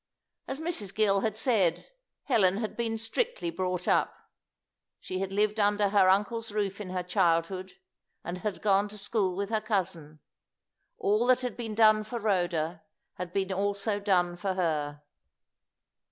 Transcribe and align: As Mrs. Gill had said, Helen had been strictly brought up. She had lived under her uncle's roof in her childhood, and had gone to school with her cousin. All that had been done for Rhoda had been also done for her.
As 0.47 0.59
Mrs. 0.59 0.95
Gill 0.95 1.19
had 1.19 1.37
said, 1.37 1.91
Helen 2.23 2.57
had 2.57 2.75
been 2.75 2.97
strictly 2.97 3.51
brought 3.51 3.87
up. 3.87 4.15
She 4.99 5.19
had 5.19 5.31
lived 5.31 5.59
under 5.59 5.89
her 5.89 6.09
uncle's 6.09 6.51
roof 6.51 6.81
in 6.81 6.89
her 6.89 7.03
childhood, 7.03 7.73
and 8.23 8.39
had 8.39 8.63
gone 8.63 8.87
to 8.87 8.97
school 8.97 9.35
with 9.35 9.51
her 9.51 9.61
cousin. 9.61 10.19
All 10.97 11.27
that 11.27 11.41
had 11.41 11.55
been 11.55 11.75
done 11.75 12.03
for 12.03 12.17
Rhoda 12.19 12.81
had 13.19 13.31
been 13.31 13.53
also 13.53 13.99
done 13.99 14.37
for 14.37 14.55
her. 14.55 15.03